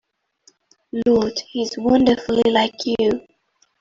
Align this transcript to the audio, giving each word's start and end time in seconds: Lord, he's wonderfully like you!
Lord, 1.05 1.37
he's 1.51 1.77
wonderfully 1.77 2.51
like 2.51 2.73
you! 2.85 3.21